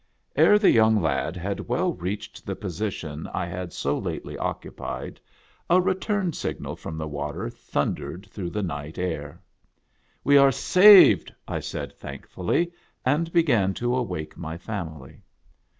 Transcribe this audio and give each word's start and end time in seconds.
Ere 0.35 0.57
the 0.57 0.71
young 0.71 0.99
lad 0.99 1.35
had 1.37 1.67
well 1.67 1.93
reached 1.93 2.43
the 2.43 2.55
position 2.55 3.25
1 3.35 3.47
had 3.47 3.71
so 3.71 3.99
lately 3.99 4.35
occupied, 4.35 5.19
a 5.69 5.79
return 5.79 6.33
signal 6.33 6.75
from 6.75 6.97
the 6.97 7.07
water 7.07 7.51
thundered 7.51 8.25
through 8.31 8.49
the 8.49 8.63
night 8.63 8.97
air. 8.97 9.39
"We 10.23 10.37
are 10.39 10.51
saved," 10.51 11.31
I 11.47 11.59
said 11.59 11.93
thankfully, 11.93 12.71
and 13.05 13.31
began 13.31 13.75
to 13.75 13.95
awake 13.95 14.35
my 14.35 14.57
family. 14.57 15.21